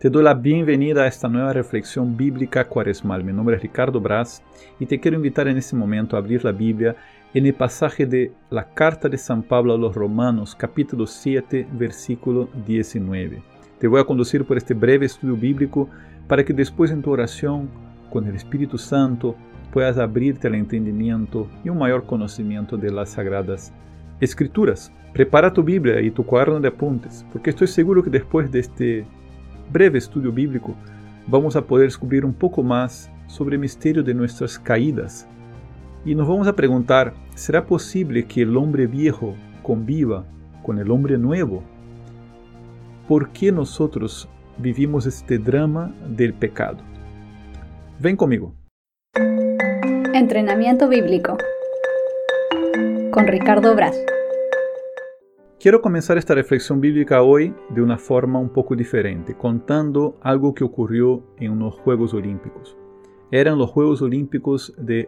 Te 0.00 0.08
doy 0.08 0.24
la 0.24 0.32
bienvenida 0.32 1.02
a 1.02 1.08
esta 1.08 1.28
nueva 1.28 1.52
reflexión 1.52 2.16
bíblica 2.16 2.66
cuaresmal. 2.66 3.22
Mi 3.22 3.34
nombre 3.34 3.56
es 3.56 3.62
Ricardo 3.62 4.00
Braz 4.00 4.42
y 4.78 4.86
te 4.86 4.98
quiero 4.98 5.18
invitar 5.18 5.46
en 5.46 5.58
este 5.58 5.76
momento 5.76 6.16
a 6.16 6.20
abrir 6.20 6.42
la 6.42 6.52
Biblia 6.52 6.96
en 7.34 7.44
el 7.44 7.52
pasaje 7.52 8.06
de 8.06 8.32
la 8.48 8.72
carta 8.72 9.10
de 9.10 9.18
San 9.18 9.42
Pablo 9.42 9.74
a 9.74 9.76
los 9.76 9.94
Romanos, 9.94 10.54
capítulo 10.54 11.06
7, 11.06 11.66
versículo 11.72 12.48
19. 12.66 13.42
Te 13.78 13.88
voy 13.88 14.00
a 14.00 14.04
conducir 14.04 14.46
por 14.46 14.56
este 14.56 14.72
breve 14.72 15.04
estudio 15.04 15.36
bíblico 15.36 15.90
para 16.26 16.46
que 16.46 16.54
después 16.54 16.90
en 16.90 17.02
tu 17.02 17.10
oración 17.10 17.68
con 18.10 18.26
el 18.26 18.34
Espíritu 18.34 18.78
Santo 18.78 19.36
puedas 19.70 19.98
abrirte 19.98 20.48
al 20.48 20.54
entendimiento 20.54 21.46
y 21.62 21.68
un 21.68 21.76
mayor 21.76 22.06
conocimiento 22.06 22.78
de 22.78 22.90
las 22.90 23.10
sagradas 23.10 23.70
escrituras. 24.18 24.90
Prepara 25.12 25.52
tu 25.52 25.62
Biblia 25.62 26.00
y 26.00 26.10
tu 26.10 26.24
cuaderno 26.24 26.58
de 26.58 26.68
apuntes, 26.68 27.26
porque 27.30 27.50
estoy 27.50 27.66
seguro 27.66 28.02
que 28.02 28.08
después 28.08 28.50
de 28.50 28.60
este 28.60 29.06
breve 29.72 29.98
estudio 29.98 30.32
bíblico, 30.32 30.74
vamos 31.26 31.56
a 31.56 31.66
poder 31.66 31.86
descubrir 31.86 32.24
un 32.24 32.34
poco 32.34 32.62
más 32.62 33.10
sobre 33.26 33.54
el 33.54 33.60
misterio 33.60 34.02
de 34.02 34.14
nuestras 34.14 34.58
caídas. 34.58 35.28
Y 36.04 36.14
nos 36.14 36.26
vamos 36.26 36.48
a 36.48 36.56
preguntar, 36.56 37.14
¿será 37.34 37.66
posible 37.66 38.26
que 38.26 38.42
el 38.42 38.56
hombre 38.56 38.86
viejo 38.86 39.34
conviva 39.62 40.24
con 40.62 40.78
el 40.78 40.90
hombre 40.90 41.18
nuevo? 41.18 41.62
¿Por 43.06 43.30
qué 43.30 43.52
nosotros 43.52 44.28
vivimos 44.58 45.06
este 45.06 45.38
drama 45.38 45.94
del 46.08 46.34
pecado? 46.34 46.78
Ven 47.98 48.16
conmigo. 48.16 48.54
Entrenamiento 50.14 50.88
bíblico 50.88 51.36
con 53.12 53.26
Ricardo 53.26 53.74
Braz. 53.74 53.96
Quiero 55.60 55.82
comenzar 55.82 56.16
esta 56.16 56.34
reflexión 56.34 56.80
bíblica 56.80 57.20
hoy 57.20 57.54
de 57.68 57.82
una 57.82 57.98
forma 57.98 58.38
un 58.38 58.48
poco 58.48 58.74
diferente, 58.74 59.36
contando 59.36 60.16
algo 60.22 60.54
que 60.54 60.64
ocurrió 60.64 61.22
en 61.36 61.52
unos 61.52 61.74
Juegos 61.74 62.14
Olímpicos. 62.14 62.78
Eran 63.30 63.58
los 63.58 63.68
Juegos 63.68 64.00
Olímpicos 64.00 64.72
de 64.78 65.06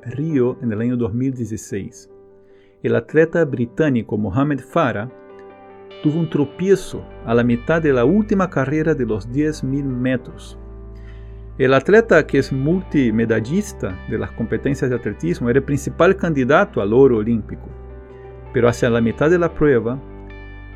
el 0.70 0.82
año 0.82 0.98
2016. 0.98 2.10
El 2.82 2.96
atleta 2.96 3.46
británico 3.46 4.18
Mohamed 4.18 4.60
Farah 4.60 5.10
tuvo 6.02 6.20
un 6.20 6.28
tropiezo 6.28 7.02
a 7.24 7.32
la 7.32 7.44
mitad 7.44 7.80
de 7.80 7.94
última 8.04 8.50
carrera 8.50 8.94
de 8.94 9.06
los 9.06 9.30
10.000 9.30 9.82
metros. 9.84 10.58
El 11.56 11.72
atleta 11.72 12.26
que 12.26 12.36
es 12.36 12.52
multimedallista 12.52 13.98
de 14.06 14.18
las 14.18 14.32
competencias 14.32 14.90
de 14.90 14.96
atletismo 14.96 15.48
era 15.48 15.60
el 15.60 15.64
principal 15.64 16.14
candidato 16.14 16.82
al 16.82 16.92
oro 16.92 17.16
olímpico, 17.16 17.70
pero 18.52 18.68
hacia 18.68 18.90
la 18.90 19.00
mitad 19.00 19.30
de 19.30 19.38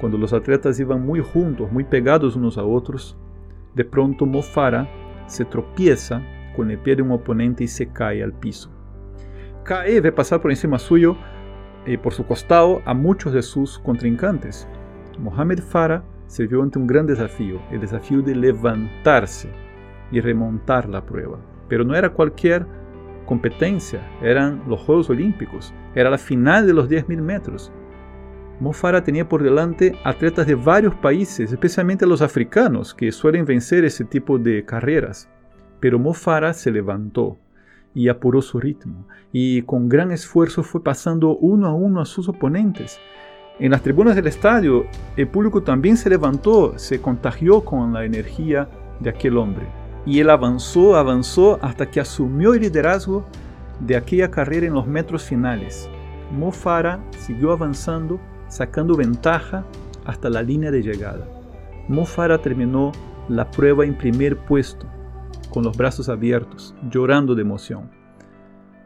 cuando 0.00 0.18
los 0.18 0.32
atletas 0.32 0.78
iban 0.78 1.04
muy 1.04 1.20
juntos, 1.20 1.70
muy 1.72 1.84
pegados 1.84 2.36
unos 2.36 2.58
a 2.58 2.64
otros, 2.64 3.16
de 3.74 3.84
pronto 3.84 4.26
Mofara 4.26 4.88
se 5.26 5.44
tropieza 5.44 6.22
con 6.54 6.70
el 6.70 6.78
pie 6.78 6.96
de 6.96 7.02
un 7.02 7.12
oponente 7.12 7.64
y 7.64 7.68
se 7.68 7.88
cae 7.88 8.22
al 8.22 8.32
piso. 8.32 8.70
Cae 9.64 10.00
ve 10.00 10.12
pasar 10.12 10.40
por 10.40 10.50
encima 10.50 10.78
suyo 10.78 11.16
y 11.86 11.94
eh, 11.94 11.98
por 11.98 12.12
su 12.12 12.26
costado 12.26 12.82
a 12.84 12.94
muchos 12.94 13.32
de 13.32 13.42
sus 13.42 13.78
contrincantes. 13.78 14.68
Mohamed 15.18 15.60
Farah 15.60 16.04
se 16.26 16.46
vio 16.46 16.62
ante 16.62 16.78
un 16.78 16.86
gran 16.86 17.06
desafío, 17.06 17.60
el 17.70 17.80
desafío 17.80 18.22
de 18.22 18.34
levantarse 18.34 19.50
y 20.10 20.20
remontar 20.20 20.88
la 20.88 21.04
prueba. 21.04 21.38
Pero 21.68 21.84
no 21.84 21.94
era 21.94 22.10
cualquier 22.10 22.66
competencia, 23.26 24.00
eran 24.22 24.62
los 24.68 24.80
Juegos 24.80 25.10
Olímpicos, 25.10 25.74
era 25.94 26.10
la 26.10 26.18
final 26.18 26.66
de 26.66 26.72
los 26.72 26.88
10.000 26.88 27.20
metros. 27.20 27.72
Mofara 28.58 29.04
tenía 29.04 29.28
por 29.28 29.42
delante 29.42 29.98
atletas 30.02 30.46
de 30.46 30.54
varios 30.54 30.94
países, 30.94 31.52
especialmente 31.52 32.06
los 32.06 32.22
africanos, 32.22 32.94
que 32.94 33.12
suelen 33.12 33.44
vencer 33.44 33.84
ese 33.84 34.04
tipo 34.04 34.38
de 34.38 34.64
carreras. 34.64 35.28
Pero 35.78 35.98
Mofara 35.98 36.54
se 36.54 36.70
levantó 36.70 37.36
y 37.94 38.08
apuró 38.08 38.40
su 38.40 38.58
ritmo, 38.58 39.06
y 39.30 39.62
con 39.62 39.88
gran 39.88 40.10
esfuerzo 40.10 40.62
fue 40.62 40.82
pasando 40.82 41.36
uno 41.36 41.66
a 41.66 41.74
uno 41.74 42.00
a 42.00 42.06
sus 42.06 42.28
oponentes. 42.28 42.98
En 43.58 43.72
las 43.72 43.82
tribunas 43.82 44.16
del 44.16 44.26
estadio, 44.26 44.86
el 45.16 45.28
público 45.28 45.62
también 45.62 45.96
se 45.96 46.10
levantó, 46.10 46.78
se 46.78 47.00
contagió 47.00 47.62
con 47.62 47.92
la 47.92 48.04
energía 48.04 48.68
de 49.00 49.10
aquel 49.10 49.36
hombre. 49.36 49.66
Y 50.06 50.20
él 50.20 50.30
avanzó, 50.30 50.96
avanzó 50.96 51.58
hasta 51.62 51.90
que 51.90 52.00
asumió 52.00 52.54
el 52.54 52.60
liderazgo 52.60 53.26
de 53.80 53.96
aquella 53.96 54.30
carrera 54.30 54.66
en 54.66 54.74
los 54.74 54.86
metros 54.86 55.24
finales. 55.24 55.90
Mofara 56.32 57.00
siguió 57.18 57.52
avanzando 57.52 58.18
sacando 58.48 58.96
ventaja 58.96 59.64
hasta 60.04 60.30
la 60.30 60.42
línea 60.42 60.70
de 60.70 60.82
llegada. 60.82 61.26
Mofara 61.88 62.38
terminó 62.38 62.92
la 63.28 63.50
prueba 63.50 63.84
en 63.84 63.96
primer 63.96 64.36
puesto, 64.36 64.86
con 65.50 65.64
los 65.64 65.76
brazos 65.76 66.08
abiertos, 66.08 66.74
llorando 66.90 67.34
de 67.34 67.42
emoción. 67.42 67.90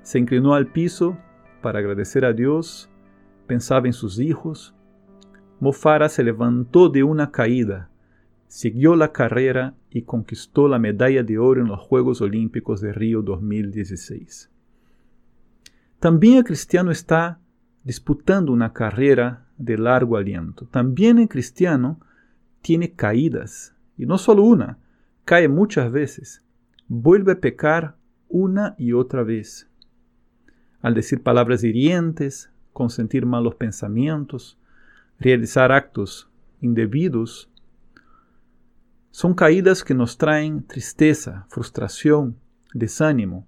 Se 0.02 0.18
inclinó 0.18 0.54
al 0.54 0.66
piso 0.66 1.16
para 1.62 1.78
agradecer 1.78 2.24
a 2.24 2.32
Dios, 2.32 2.90
pensaba 3.46 3.86
en 3.86 3.92
sus 3.92 4.18
hijos. 4.18 4.74
Mofara 5.60 6.08
se 6.08 6.24
levantó 6.24 6.88
de 6.88 7.02
una 7.02 7.30
caída, 7.30 7.90
siguió 8.48 8.96
la 8.96 9.12
carrera 9.12 9.74
y 9.90 10.02
conquistó 10.02 10.68
la 10.68 10.78
medalla 10.78 11.22
de 11.22 11.38
oro 11.38 11.60
en 11.60 11.68
los 11.68 11.80
Juegos 11.80 12.20
Olímpicos 12.20 12.80
de 12.80 12.92
Río 12.92 13.22
2016. 13.22 14.50
También 15.98 16.38
el 16.38 16.44
cristiano 16.44 16.90
está 16.90 17.40
disputando 17.84 18.52
una 18.52 18.72
carrera 18.72 19.46
de 19.60 19.76
largo 19.78 20.16
aliento. 20.16 20.66
También 20.66 21.18
el 21.18 21.28
cristiano 21.28 22.00
tiene 22.62 22.92
caídas, 22.92 23.74
y 23.96 24.06
no 24.06 24.18
solo 24.18 24.42
una, 24.42 24.78
cae 25.24 25.48
muchas 25.48 25.92
veces, 25.92 26.42
vuelve 26.88 27.32
a 27.32 27.40
pecar 27.40 27.96
una 28.28 28.74
y 28.78 28.92
otra 28.92 29.22
vez. 29.22 29.68
Al 30.80 30.94
decir 30.94 31.22
palabras 31.22 31.62
hirientes, 31.62 32.50
consentir 32.72 33.26
malos 33.26 33.54
pensamientos, 33.54 34.58
realizar 35.18 35.72
actos 35.72 36.30
indebidos, 36.62 37.50
son 39.10 39.34
caídas 39.34 39.84
que 39.84 39.94
nos 39.94 40.16
traen 40.16 40.62
tristeza, 40.66 41.44
frustración, 41.50 42.36
desánimo, 42.72 43.46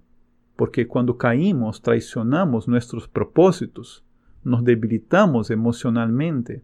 porque 0.55 0.87
cuando 0.87 1.17
caímos 1.17 1.81
traicionamos 1.81 2.67
nuestros 2.67 3.07
propósitos, 3.07 4.03
nos 4.43 4.63
debilitamos 4.63 5.51
emocionalmente, 5.51 6.63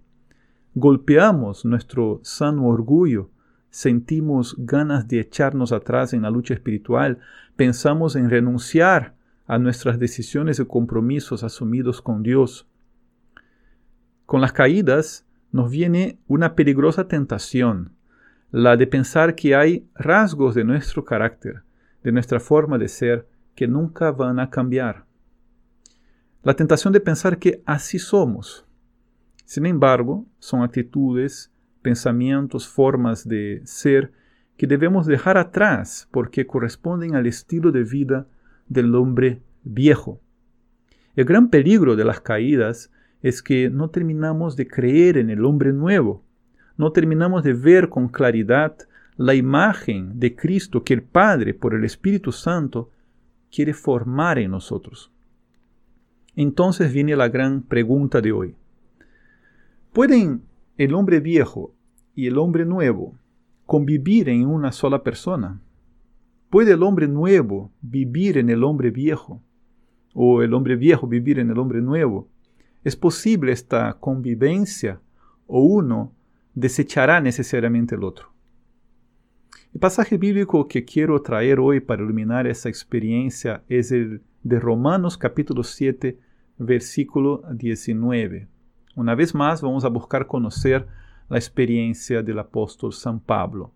golpeamos 0.75 1.66
nuestro 1.66 2.19
sano 2.23 2.67
orgullo, 2.67 3.29
sentimos 3.69 4.56
ganas 4.57 5.07
de 5.07 5.19
echarnos 5.19 5.72
atrás 5.72 6.13
en 6.13 6.23
la 6.23 6.29
lucha 6.29 6.53
espiritual, 6.53 7.19
pensamos 7.56 8.16
en 8.16 8.29
renunciar 8.29 9.16
a 9.47 9.57
nuestras 9.57 10.00
decisiones 10.00 10.59
y 10.59 10.66
compromisos 10.66 11.44
asumidos 11.44 12.01
con 12.01 12.23
Dios. 12.23 12.68
Con 14.25 14.41
las 14.41 14.53
caídas 14.53 15.25
nos 15.51 15.72
viene 15.72 16.19
una 16.28 16.56
peligrosa 16.56 17.07
tentación, 17.07 17.94
la 18.51 18.78
de 18.78 18.88
pensar 18.88 19.35
que 19.35 19.56
hay 19.56 19.88
rasgos 19.95 20.56
de 20.56 20.63
nuestro 20.63 21.03
carácter, 21.03 21.63
de 22.03 22.12
nuestra 22.12 22.39
forma 22.39 22.78
de 22.78 22.88
ser, 22.88 23.28
que 23.56 23.68
nunca 23.68 24.12
van 24.12 24.39
a 24.39 24.50
cambiar 24.50 25.06
la 26.44 26.55
tentación 26.55 26.94
de 26.94 27.01
pensar 27.01 27.38
que 27.38 27.61
así 27.66 28.00
somos. 28.00 28.66
Sin 29.45 29.66
embargo, 29.66 30.25
son 30.39 30.61
actitudes, 30.61 31.51
pensamientos, 31.81 32.67
formas 32.67 33.27
de 33.27 33.61
ser 33.66 34.11
que 34.57 34.67
debemos 34.67 35.05
dejar 35.05 35.38
atrás 35.38 36.07
porque 36.11 36.47
corresponden 36.47 37.16
al 37.16 37.27
estilo 37.27 37.72
de 37.72 37.83
vida 37.83 38.27
del 38.67 38.95
hombre 38.95 39.41
viejo. 39.63 40.22
El 41.16 41.25
gran 41.25 41.50
peligro 41.50 41.95
de 41.95 42.05
las 42.05 42.22
caídas 42.22 42.91
es 43.21 43.41
que 43.41 43.69
no 43.69 43.89
terminamos 43.89 44.56
de 44.56 44.67
creer 44.67 45.17
en 45.17 45.29
el 45.29 45.44
hombre 45.44 45.73
nuevo, 45.73 46.23
no 46.77 46.94
terminamos 46.94 47.44
de 47.44 47.53
ver 47.53 47.89
con 47.89 48.07
claridad 48.07 48.77
la 49.17 49.33
imagen 49.33 50.17
de 50.17 50.33
Cristo 50.33 50.85
que 50.85 50.94
el 50.94 51.03
Padre, 51.03 51.53
por 51.53 51.74
el 51.74 51.83
Espíritu 51.83 52.31
Santo, 52.31 52.92
quiere 53.51 53.74
formar 53.74 54.39
en 54.39 54.51
nosotros. 54.51 55.12
Entonces 56.41 56.94
viene 56.94 57.18
la 57.18 57.27
gran 57.27 57.63
pregunta 57.63 58.21
de 58.21 58.31
hoy. 58.31 58.56
¿Pueden 59.91 60.44
el 60.77 60.94
hombre 60.94 61.19
viejo 61.19 61.74
y 62.15 62.27
el 62.27 62.38
hombre 62.38 62.63
nuevo 62.65 63.19
convivir 63.65 64.30
en 64.30 64.47
una 64.47 64.71
sola 64.71 65.03
persona? 65.03 65.59
¿Puede 66.50 66.71
el 66.71 66.83
hombre 66.83 67.09
nuevo 67.09 67.74
vivir 67.81 68.38
en 68.38 68.50
el 68.50 68.63
hombre 68.63 68.89
viejo? 68.89 69.41
¿O 70.13 70.41
el 70.41 70.53
hombre 70.53 70.77
viejo 70.77 71.07
vivir 71.07 71.39
en 71.39 71.50
el 71.50 71.59
hombre 71.59 71.81
nuevo? 71.81 72.30
¿Es 72.85 72.95
posible 72.95 73.51
esta 73.51 73.97
convivencia 74.00 75.01
o 75.45 75.62
uno 75.62 76.13
desechará 76.53 77.19
necesariamente 77.19 77.95
el 77.95 78.03
otro? 78.06 78.31
El 79.74 79.81
pasaje 79.81 80.18
bíblico 80.18 80.69
que 80.69 80.85
quiero 80.85 81.21
traer 81.21 81.59
hoy 81.59 81.81
para 81.81 82.01
iluminar 82.01 82.47
esa 82.47 82.69
experiencia 82.69 83.62
es 83.68 83.92
el 83.92 84.21
de 84.42 84.57
Romanos 84.57 85.18
capítulo 85.18 85.65
7, 85.65 86.18
versículo 86.59 87.41
19. 87.51 88.47
Una 88.95 89.15
vez 89.15 89.33
más 89.33 89.61
vamos 89.61 89.85
a 89.85 89.89
buscar 89.89 90.27
conocer 90.27 90.85
la 91.29 91.38
experiencia 91.38 92.21
del 92.21 92.39
apóstol 92.39 92.94
San 92.94 93.19
Pablo. 93.19 93.71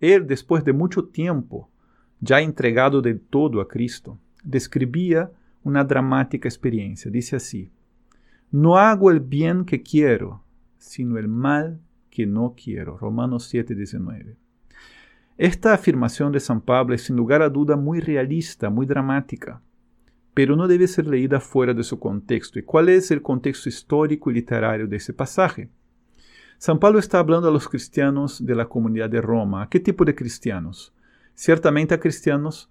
él, 0.00 0.26
después 0.26 0.64
de 0.64 0.72
mucho 0.72 1.04
tiempo, 1.04 1.70
ya 2.20 2.40
entregado 2.40 3.00
del 3.00 3.20
todo 3.20 3.60
a 3.60 3.68
Cristo, 3.68 4.18
describía 4.42 5.30
una 5.62 5.84
dramática 5.84 6.48
experiencia. 6.48 7.10
Dice 7.10 7.36
así, 7.36 7.70
no 8.50 8.78
hago 8.78 9.10
el 9.10 9.20
bien 9.20 9.64
que 9.64 9.82
quiero, 9.82 10.42
sino 10.78 11.18
el 11.18 11.28
mal 11.28 11.80
que 12.10 12.26
no 12.26 12.54
quiero. 12.56 12.96
Romanos 12.96 13.48
7, 13.48 13.74
19. 13.74 14.36
Esta 15.36 15.74
afirmación 15.74 16.32
de 16.32 16.40
San 16.40 16.60
Pablo 16.60 16.94
es 16.94 17.02
sin 17.02 17.16
lugar 17.16 17.42
a 17.42 17.48
duda 17.48 17.76
muy 17.76 18.00
realista, 18.00 18.70
muy 18.70 18.86
dramática, 18.86 19.60
pero 20.34 20.56
no 20.56 20.66
debe 20.66 20.88
ser 20.88 21.06
leída 21.06 21.40
fuera 21.40 21.72
de 21.72 21.84
su 21.84 21.98
contexto. 21.98 22.58
¿Y 22.58 22.62
cuál 22.62 22.88
es 22.88 23.10
el 23.12 23.22
contexto 23.22 23.68
histórico 23.68 24.30
y 24.30 24.34
literario 24.34 24.88
de 24.88 24.96
ese 24.96 25.12
pasaje? 25.12 25.70
San 26.58 26.78
Pablo 26.78 26.98
está 26.98 27.20
hablando 27.20 27.48
a 27.48 27.52
los 27.52 27.68
cristianos 27.68 28.44
de 28.44 28.54
la 28.54 28.66
comunidad 28.66 29.08
de 29.10 29.20
Roma. 29.20 29.62
¿A 29.62 29.68
qué 29.68 29.80
tipo 29.80 30.04
de 30.04 30.14
cristianos? 30.14 30.92
Ciertamente 31.34 31.94
a 31.94 32.00
cristianos 32.00 32.70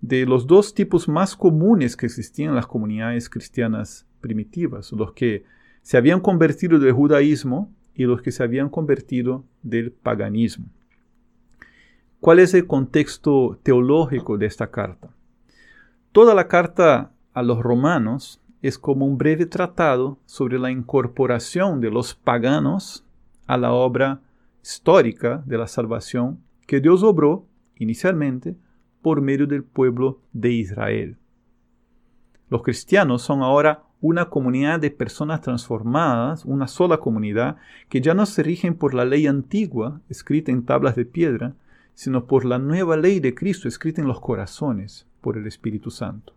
de 0.00 0.26
los 0.26 0.46
dos 0.46 0.74
tipos 0.74 1.08
más 1.08 1.36
comunes 1.36 1.96
que 1.96 2.06
existían 2.06 2.50
en 2.50 2.56
las 2.56 2.66
comunidades 2.66 3.28
cristianas 3.28 4.06
primitivas, 4.20 4.92
los 4.92 5.12
que 5.12 5.44
se 5.82 5.96
habían 5.96 6.20
convertido 6.20 6.78
del 6.78 6.92
judaísmo 6.92 7.72
y 7.94 8.04
los 8.04 8.22
que 8.22 8.32
se 8.32 8.42
habían 8.42 8.68
convertido 8.68 9.44
del 9.62 9.92
paganismo. 9.92 10.66
¿Cuál 12.20 12.38
es 12.38 12.54
el 12.54 12.66
contexto 12.66 13.58
teológico 13.62 14.38
de 14.38 14.46
esta 14.46 14.70
carta? 14.70 15.13
Toda 16.14 16.32
la 16.32 16.46
carta 16.46 17.10
a 17.32 17.42
los 17.42 17.58
romanos 17.58 18.40
es 18.62 18.78
como 18.78 19.04
un 19.04 19.18
breve 19.18 19.46
tratado 19.46 20.20
sobre 20.26 20.60
la 20.60 20.70
incorporación 20.70 21.80
de 21.80 21.90
los 21.90 22.14
paganos 22.14 23.04
a 23.48 23.56
la 23.56 23.72
obra 23.72 24.20
histórica 24.62 25.42
de 25.44 25.58
la 25.58 25.66
salvación 25.66 26.38
que 26.68 26.80
Dios 26.80 27.02
obró 27.02 27.46
inicialmente 27.80 28.54
por 29.02 29.22
medio 29.22 29.48
del 29.48 29.64
pueblo 29.64 30.20
de 30.32 30.52
Israel. 30.52 31.16
Los 32.48 32.62
cristianos 32.62 33.22
son 33.22 33.42
ahora 33.42 33.82
una 34.00 34.26
comunidad 34.26 34.78
de 34.78 34.92
personas 34.92 35.40
transformadas, 35.40 36.44
una 36.44 36.68
sola 36.68 36.98
comunidad, 36.98 37.56
que 37.88 38.00
ya 38.00 38.14
no 38.14 38.24
se 38.24 38.44
rigen 38.44 38.76
por 38.76 38.94
la 38.94 39.04
ley 39.04 39.26
antigua, 39.26 40.00
escrita 40.08 40.52
en 40.52 40.64
tablas 40.64 40.94
de 40.94 41.06
piedra, 41.06 41.56
sino 41.94 42.26
por 42.26 42.44
la 42.44 42.60
nueva 42.60 42.96
ley 42.96 43.18
de 43.18 43.34
Cristo, 43.34 43.66
escrita 43.66 44.00
en 44.00 44.06
los 44.06 44.20
corazones 44.20 45.08
por 45.24 45.38
el 45.38 45.46
Espíritu 45.46 45.90
Santo. 45.90 46.34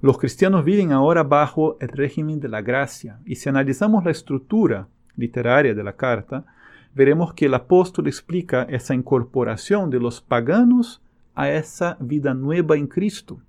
Los 0.00 0.16
cristianos 0.16 0.64
viven 0.64 0.92
ahora 0.92 1.24
bajo 1.24 1.76
el 1.78 1.88
régimen 1.88 2.40
de 2.40 2.48
la 2.48 2.62
gracia, 2.62 3.18
y 3.26 3.34
si 3.34 3.50
analizamos 3.50 4.02
la 4.02 4.12
estructura 4.12 4.88
literaria 5.14 5.74
de 5.74 5.84
la 5.84 5.92
carta, 5.92 6.46
veremos 6.94 7.34
que 7.34 7.44
el 7.44 7.52
apóstol 7.54 8.06
explica 8.06 8.62
esa 8.62 8.94
incorporación 8.94 9.90
de 9.90 10.00
los 10.00 10.22
paganos 10.22 11.02
a 11.34 11.50
esa 11.50 11.98
vida 12.00 12.32
nueva 12.32 12.78
en 12.78 12.86
Cristo. 12.86 13.42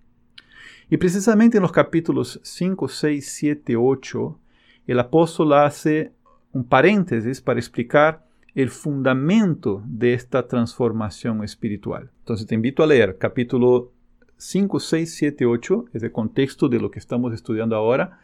Y 0.90 0.98
precisamente 0.98 1.58
en 1.58 1.64
los 1.64 1.72
capítulos 1.72 2.42
5, 2.44 2.90
6, 2.90 3.32
7, 3.32 3.78
8, 3.78 4.40
el 4.88 5.00
apóstol 5.00 5.54
hace 5.54 6.12
un 6.52 6.66
paréntesis 6.66 7.40
para 7.40 7.62
explicar 7.62 8.26
el 8.56 8.72
fundamento 8.72 9.82
de 9.86 10.16
esta 10.16 10.48
transformación 10.48 11.46
espiritual. 11.46 12.10
Entonces 12.20 12.46
te 12.46 12.56
invito 12.56 12.84
a 12.84 12.88
leer 12.88 13.18
capítulo 13.18 13.94
5, 14.40 14.80
6, 14.80 15.16
7, 15.16 15.46
8, 15.46 15.86
es 15.94 16.02
el 16.02 16.14
contexto 16.14 16.70
de 16.70 16.80
lo 16.80 16.92
que 16.92 17.00
estamos 17.00 17.34
estudiando 17.34 17.76
ahora, 17.76 18.22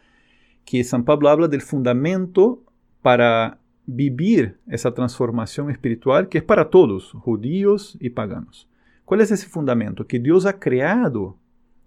que 0.64 0.82
San 0.82 1.04
Pablo 1.04 1.28
habla 1.28 1.46
del 1.46 1.60
fundamento 1.60 2.62
para 3.02 3.58
vivir 3.84 4.58
esa 4.66 4.94
transformación 4.94 5.70
espiritual 5.70 6.30
que 6.30 6.38
es 6.38 6.44
para 6.44 6.70
todos, 6.70 7.12
judíos 7.12 7.98
y 8.00 8.10
paganos. 8.10 8.66
¿Cuál 9.04 9.20
es 9.20 9.30
ese 9.30 9.46
fundamento? 9.46 10.06
Que 10.06 10.18
Dios 10.18 10.46
ha 10.46 10.58
creado 10.58 11.36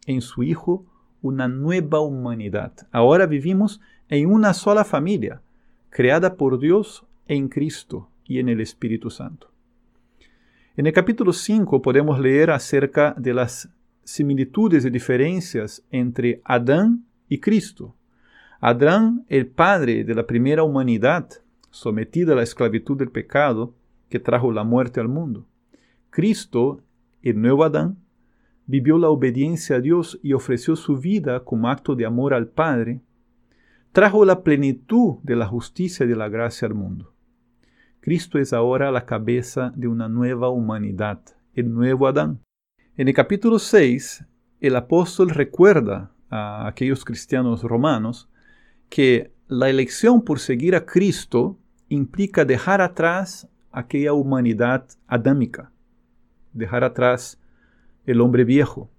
en 0.05 0.21
su 0.21 0.43
Hijo 0.43 0.85
una 1.23 1.47
nueva 1.47 1.99
humanidad. 1.99 2.73
Ahora 2.91 3.25
vivimos 3.25 3.81
en 4.09 4.31
una 4.31 4.53
sola 4.53 4.85
familia, 4.85 5.41
creada 5.89 6.35
por 6.35 6.59
Dios 6.59 7.03
en 7.27 7.49
Cristo 7.49 8.09
y 8.25 8.37
en 8.37 8.47
el 8.47 8.61
Espíritu 8.61 9.09
Santo. 9.09 9.51
En 10.77 10.85
el 10.85 10.93
capítulo 10.93 11.33
5 11.33 11.81
podemos 11.81 12.19
leer 12.19 12.51
acerca 12.51 13.15
de 13.17 13.33
las 13.33 13.69
similitudes 14.09 14.85
y 14.85 14.89
diferencias 14.89 15.85
entre 15.91 16.41
Adán 16.43 17.05
y 17.27 17.39
Cristo. 17.39 17.95
Adán, 18.59 19.23
el 19.29 19.47
padre 19.47 20.03
de 20.03 20.15
la 20.15 20.25
primera 20.25 20.63
humanidad, 20.63 21.29
sometida 21.69 22.33
a 22.33 22.37
la 22.37 22.43
esclavitud 22.43 22.97
del 22.97 23.11
pecado 23.11 23.75
que 24.09 24.19
trajo 24.19 24.51
la 24.51 24.63
muerte 24.63 24.99
al 24.99 25.07
mundo. 25.07 25.45
Cristo, 26.09 26.81
el 27.21 27.39
nuevo 27.39 27.63
Adán, 27.63 27.99
vivió 28.65 28.97
la 28.97 29.09
obediencia 29.09 29.75
a 29.75 29.79
Dios 29.79 30.19
y 30.23 30.33
ofreció 30.33 30.75
su 30.75 30.97
vida 30.97 31.43
como 31.43 31.69
acto 31.69 31.95
de 31.95 32.07
amor 32.07 32.33
al 32.33 32.47
Padre, 32.47 33.01
trajo 33.91 34.25
la 34.25 34.41
plenitud 34.41 35.19
de 35.21 35.35
la 35.35 35.45
justicia 35.45 36.05
y 36.05 36.09
de 36.09 36.15
la 36.15 36.29
gracia 36.29 36.67
al 36.67 36.73
mundo. 36.73 37.13
Cristo 37.99 38.39
es 38.39 38.53
ahora 38.53 38.91
la 38.91 39.05
cabeza 39.05 39.71
de 39.75 39.87
una 39.87 40.09
nueva 40.09 40.49
humanidad, 40.49 41.21
el 41.53 41.71
nuevo 41.71 42.07
Adán. 42.07 42.39
En 42.99 43.07
el 43.07 43.13
capítulo 43.13 43.59
6, 43.59 44.25
el 44.59 44.75
apóstol 44.75 45.29
recuerda 45.29 46.11
a 46.29 46.67
aquellos 46.67 47.05
cristianos 47.05 47.63
romanos 47.63 48.27
que 48.89 49.31
la 49.47 49.69
elección 49.69 50.21
por 50.21 50.39
seguir 50.39 50.75
a 50.75 50.85
Cristo 50.85 51.57
implica 51.87 52.43
dejar 52.43 52.81
atrás 52.81 53.47
aquella 53.71 54.11
humanidad 54.11 54.85
adámica, 55.07 55.71
dejar 56.51 56.83
atrás 56.83 57.39
el 58.05 58.19
hombre 58.19 58.43
viejo, 58.43 58.89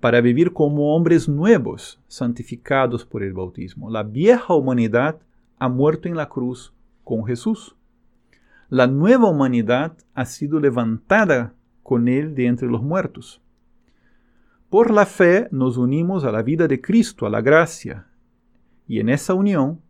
para 0.00 0.20
vivir 0.20 0.52
como 0.52 0.96
hombres 0.96 1.28
nuevos, 1.28 2.00
santificados 2.08 3.04
por 3.04 3.22
el 3.22 3.34
bautismo. 3.34 3.88
La 3.88 4.02
vieja 4.02 4.52
humanidad 4.52 5.20
ha 5.60 5.68
muerto 5.68 6.08
en 6.08 6.16
la 6.16 6.28
cruz 6.28 6.74
con 7.04 7.24
Jesús. 7.24 7.76
La 8.68 8.88
nueva 8.88 9.30
humanidad 9.30 9.96
ha 10.12 10.24
sido 10.24 10.58
levantada 10.58 11.54
con 11.88 12.06
Él 12.06 12.34
de 12.34 12.44
entre 12.44 12.68
los 12.68 12.82
muertos. 12.82 13.40
Por 14.68 14.90
la 14.90 15.06
fe 15.06 15.48
nos 15.52 15.78
unimos 15.78 16.22
a 16.24 16.30
la 16.30 16.42
vida 16.42 16.68
de 16.68 16.82
Cristo, 16.82 17.24
a 17.24 17.30
la 17.30 17.40
gracia, 17.40 18.08
y 18.86 19.00
en 19.00 19.08
esa 19.08 19.32
unión, 19.32 19.80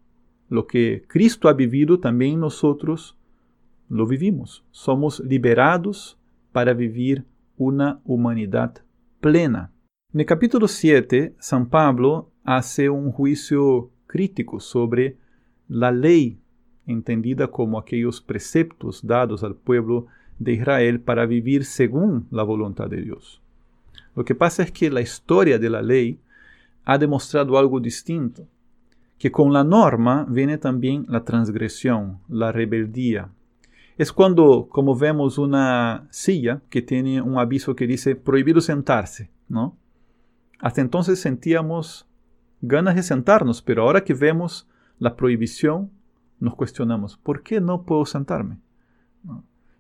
lo 0.49 0.69
que 0.69 1.03
Cristo 1.09 1.49
ha 1.49 1.55
vivido 1.55 1.99
también 1.99 2.39
nosotros 2.39 3.19
lo 3.89 4.07
vivimos. 4.07 4.65
Somos 4.71 5.19
liberados 5.19 6.17
para 6.53 6.73
vivir 6.73 7.25
una 7.57 8.01
humanidad 8.05 8.81
plena. 9.21 9.73
En 10.15 10.21
el 10.21 10.27
capítulo 10.27 10.69
7, 10.69 11.35
San 11.41 11.69
Pablo 11.69 12.31
hace 12.45 12.91
un 12.91 13.11
juicio 13.11 13.91
crítico 14.07 14.61
sobre 14.61 15.17
la 15.67 15.91
ley, 15.91 16.39
entendida 16.87 17.49
como 17.49 17.77
aquellos 17.77 18.21
preceptos 18.21 19.05
dados 19.05 19.43
al 19.43 19.57
pueblo 19.57 20.07
de 20.39 20.53
Israel 20.53 21.01
para 21.01 21.27
vivir 21.27 21.65
según 21.65 22.27
la 22.31 22.43
voluntad 22.43 22.89
de 22.89 23.03
Dios. 23.03 23.41
Lo 24.15 24.25
que 24.25 24.35
pasa 24.35 24.63
es 24.63 24.73
que 24.73 24.91
la 24.91 25.01
historia 25.01 25.59
de 25.59 25.71
la 25.71 25.83
ley 25.83 26.19
ha 26.85 26.99
demostrado 26.99 27.59
algo 27.59 27.81
distinto, 27.81 28.47
que 29.19 29.31
con 29.31 29.53
la 29.53 29.65
norma 29.65 30.27
viene 30.29 30.59
también 30.59 31.05
la 31.09 31.25
transgresión, 31.25 32.19
la 32.29 32.53
rebeldía, 32.53 33.31
es 33.99 34.13
cuando, 34.13 34.69
como 34.71 34.97
vemos 34.97 35.39
una 35.39 36.07
silla 36.11 36.63
que 36.71 36.83
tiene 36.83 37.21
un 37.21 37.37
aviso 37.37 37.75
que 37.75 37.87
dice 37.87 38.15
prohibido 38.15 38.61
sentarse, 38.61 39.29
¿no? 39.49 39.77
Hasta 40.61 40.81
entonces 40.81 41.21
sentíamos 41.21 42.07
ganas 42.61 42.95
de 42.95 43.03
sentarnos, 43.03 43.61
pero 43.61 43.83
ahora 43.83 44.05
que 44.05 44.15
vemos 44.15 44.69
la 45.01 45.17
prohibición, 45.17 45.91
nos 46.39 46.55
cuestionamos, 46.55 47.17
¿por 47.17 47.43
qué 47.43 47.61
no 47.61 47.83
puedo 47.83 48.07
sentarme? 48.07 48.59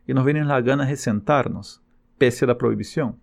Y 0.08 0.14
nos 0.14 0.24
vienen 0.24 0.48
las 0.48 0.64
ganas 0.64 0.88
de 0.88 0.96
sentarnos, 0.96 1.82
pese 2.16 2.46
a 2.46 2.48
la 2.48 2.58
prohibición. 2.58 3.16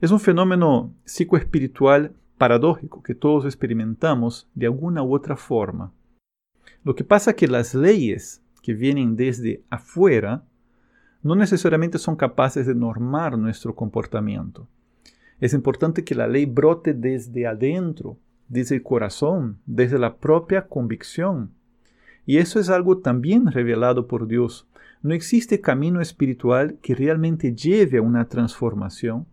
Es 0.00 0.12
un 0.12 0.20
fenómeno 0.20 0.94
psicoespiritual 1.04 2.14
paradójico 2.38 3.02
que 3.02 3.16
todos 3.16 3.44
experimentamos 3.44 4.48
de 4.54 4.66
alguna 4.66 5.02
u 5.02 5.12
otra 5.12 5.36
forma. 5.36 5.92
Lo 6.84 6.94
que 6.94 7.02
pasa 7.02 7.32
es 7.32 7.36
que 7.36 7.48
las 7.48 7.74
leyes 7.74 8.40
que 8.62 8.74
vienen 8.74 9.16
desde 9.16 9.64
afuera 9.70 10.44
no 11.24 11.34
necesariamente 11.34 11.98
son 11.98 12.14
capaces 12.14 12.64
de 12.64 12.76
normar 12.76 13.36
nuestro 13.36 13.74
comportamiento. 13.74 14.68
Es 15.40 15.52
importante 15.52 16.04
que 16.04 16.14
la 16.14 16.28
ley 16.28 16.46
brote 16.46 16.94
desde 16.94 17.48
adentro, 17.48 18.16
desde 18.48 18.76
el 18.76 18.84
corazón, 18.84 19.58
desde 19.66 19.98
la 19.98 20.16
propia 20.18 20.68
convicción. 20.68 21.50
Y 22.24 22.38
eso 22.38 22.60
es 22.60 22.68
algo 22.68 22.98
también 22.98 23.48
revelado 23.50 24.06
por 24.06 24.28
Dios. 24.28 24.68
No 25.02 25.14
existe 25.14 25.60
camino 25.60 26.00
espiritual 26.00 26.78
que 26.82 26.94
realmente 26.94 27.54
lleve 27.54 27.98
a 27.98 28.02
una 28.02 28.28
transformación 28.28 29.26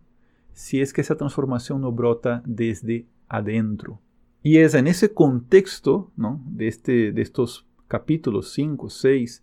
si 0.52 0.80
es 0.80 0.92
que 0.92 1.02
esa 1.02 1.16
transformación 1.16 1.82
no 1.82 1.92
brota 1.92 2.42
desde 2.46 3.06
adentro. 3.28 4.00
Y 4.42 4.58
es 4.58 4.74
en 4.74 4.86
ese 4.86 5.12
contexto 5.12 6.10
¿no? 6.16 6.40
de, 6.46 6.68
este, 6.68 7.12
de 7.12 7.20
estos 7.20 7.66
capítulos 7.88 8.52
5, 8.52 8.88
6, 8.88 9.42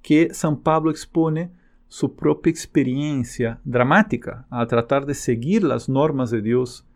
que 0.00 0.32
San 0.32 0.60
Pablo 0.60 0.90
expone 0.90 1.50
su 1.88 2.14
propia 2.14 2.50
experiencia 2.50 3.60
dramática 3.64 4.46
al 4.48 4.68
tratar 4.68 5.06
de 5.06 5.14
seguir 5.14 5.62
las 5.62 5.88
normas 5.88 6.30
de 6.30 6.40
Dios 6.40 6.86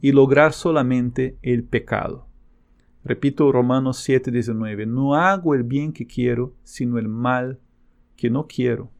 y 0.00 0.12
lograr 0.12 0.52
solamente 0.52 1.36
el 1.42 1.64
pecado. 1.64 2.26
Repito 3.04 3.52
Romanos 3.52 3.98
7:19, 4.06 4.86
no 4.86 5.14
hago 5.14 5.54
el 5.54 5.62
bien 5.62 5.92
que 5.92 6.06
quiero, 6.06 6.54
sino 6.62 6.98
el 6.98 7.08
mal 7.08 7.58
que 8.24 8.30
no 8.30 8.46
quiero. 8.46 8.90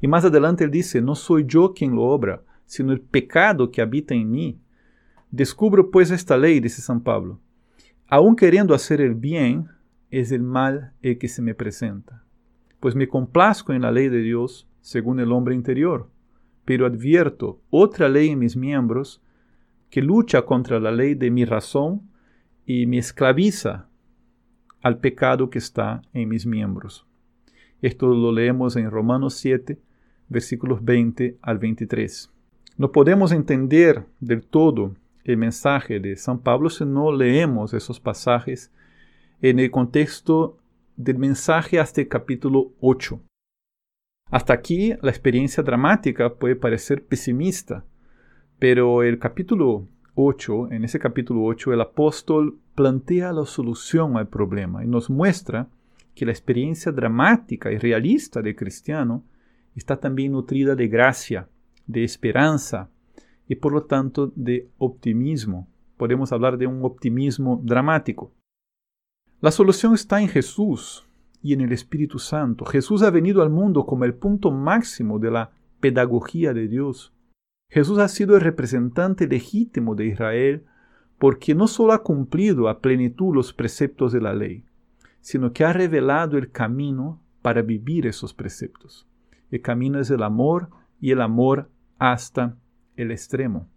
Y 0.00 0.06
más 0.06 0.24
adelante 0.24 0.62
él 0.62 0.70
dice, 0.70 1.02
no 1.02 1.16
soy 1.16 1.44
yo 1.48 1.74
quien 1.74 1.96
lo 1.96 2.02
obra, 2.02 2.44
sino 2.64 2.92
el 2.92 3.00
pecado 3.00 3.72
que 3.72 3.82
habita 3.82 4.14
en 4.14 4.30
mí. 4.30 4.60
Descubro 5.32 5.90
pues 5.90 6.12
esta 6.12 6.36
ley, 6.36 6.60
dice 6.60 6.80
San 6.80 7.00
Pablo. 7.00 7.40
Aun 8.06 8.36
queriendo 8.36 8.74
hacer 8.74 9.00
el 9.00 9.16
bien, 9.16 9.66
es 10.12 10.30
el 10.30 10.44
mal 10.44 10.92
el 11.02 11.18
que 11.18 11.26
se 11.26 11.42
me 11.42 11.56
presenta. 11.56 12.22
Pues 12.78 12.94
me 12.94 13.08
complazco 13.08 13.72
en 13.72 13.82
la 13.82 13.90
ley 13.90 14.08
de 14.08 14.22
Dios 14.22 14.68
según 14.80 15.18
el 15.18 15.32
hombre 15.32 15.56
interior, 15.56 16.08
pero 16.64 16.86
advierto 16.86 17.60
otra 17.70 18.08
ley 18.08 18.28
en 18.28 18.38
mis 18.38 18.56
miembros 18.56 19.20
que 19.90 20.02
lucha 20.02 20.42
contra 20.42 20.78
la 20.78 20.92
ley 20.92 21.16
de 21.16 21.32
mi 21.32 21.44
razón 21.44 22.02
y 22.64 22.86
me 22.86 22.98
esclaviza 22.98 23.88
al 24.82 25.00
pecado 25.00 25.50
que 25.50 25.58
está 25.58 26.00
en 26.12 26.28
mis 26.28 26.46
miembros. 26.46 27.07
Esto 27.80 28.08
lo 28.08 28.32
leemos 28.32 28.74
en 28.74 28.90
Romanos 28.90 29.34
7, 29.34 29.78
versículos 30.28 30.84
20 30.84 31.38
al 31.40 31.58
23. 31.58 32.30
No 32.76 32.90
podemos 32.90 33.30
entender 33.30 34.04
del 34.18 34.42
todo 34.42 34.94
el 35.22 35.36
mensaje 35.36 36.00
de 36.00 36.16
San 36.16 36.40
Pablo 36.40 36.70
si 36.70 36.84
no 36.84 37.12
leemos 37.12 37.74
esos 37.74 38.00
pasajes 38.00 38.72
en 39.42 39.60
el 39.60 39.70
contexto 39.70 40.58
del 40.96 41.18
mensaje 41.18 41.78
hasta 41.78 42.00
el 42.00 42.08
capítulo 42.08 42.72
8. 42.80 43.20
Hasta 44.30 44.52
aquí 44.52 44.94
la 45.00 45.10
experiencia 45.10 45.62
dramática 45.62 46.34
puede 46.34 46.56
parecer 46.56 47.04
pesimista, 47.04 47.84
pero 48.58 49.04
el 49.04 49.20
capítulo 49.20 49.86
8, 50.16 50.72
en 50.72 50.84
ese 50.84 50.98
capítulo 50.98 51.44
8, 51.44 51.72
el 51.72 51.80
apóstol 51.80 52.58
plantea 52.74 53.32
la 53.32 53.46
solución 53.46 54.16
al 54.16 54.26
problema 54.26 54.84
y 54.84 54.88
nos 54.88 55.08
muestra 55.10 55.68
que 56.18 56.26
la 56.26 56.32
experiencia 56.32 56.90
dramática 56.90 57.70
y 57.70 57.78
realista 57.78 58.42
del 58.42 58.56
cristiano 58.56 59.24
está 59.74 59.98
también 59.98 60.32
nutrida 60.32 60.74
de 60.74 60.88
gracia, 60.88 61.48
de 61.86 62.04
esperanza 62.04 62.90
y 63.46 63.54
por 63.54 63.72
lo 63.72 63.84
tanto 63.84 64.32
de 64.34 64.68
optimismo. 64.78 65.68
Podemos 65.96 66.32
hablar 66.32 66.58
de 66.58 66.66
un 66.66 66.84
optimismo 66.84 67.60
dramático. 67.62 68.32
La 69.40 69.50
solución 69.50 69.94
está 69.94 70.20
en 70.20 70.28
Jesús 70.28 71.06
y 71.42 71.52
en 71.52 71.60
el 71.60 71.72
Espíritu 71.72 72.18
Santo. 72.18 72.64
Jesús 72.64 73.02
ha 73.02 73.10
venido 73.10 73.42
al 73.42 73.50
mundo 73.50 73.86
como 73.86 74.04
el 74.04 74.14
punto 74.14 74.50
máximo 74.50 75.18
de 75.18 75.30
la 75.30 75.52
pedagogía 75.80 76.52
de 76.52 76.66
Dios 76.66 77.12
Jesús 77.70 77.98
ha 77.98 78.08
sido 78.08 78.34
el 78.34 78.40
representante 78.40 79.26
legítimo 79.26 79.94
de 79.94 80.06
Israel 80.06 80.64
porque 81.18 81.54
no 81.54 81.66
solo 81.66 81.92
ha 81.92 82.02
cumplido 82.02 82.68
a 82.68 82.80
plenitud 82.80 83.34
los 83.34 83.52
preceptos 83.52 84.12
de 84.12 84.20
la 84.20 84.34
ley, 84.34 84.64
sino 85.20 85.52
que 85.52 85.64
ha 85.64 85.72
revelado 85.72 86.38
el 86.38 86.50
camino 86.50 87.20
para 87.42 87.62
vivir 87.62 88.06
esos 88.06 88.34
preceptos. 88.34 89.06
El 89.50 89.62
camino 89.62 89.98
es 90.00 90.10
el 90.10 90.22
amor 90.22 90.70
y 91.00 91.10
el 91.12 91.20
amor 91.20 91.70
hasta 91.98 92.56
el 92.96 93.10
extremo. 93.10 93.68